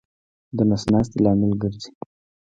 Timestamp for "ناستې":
0.93-1.17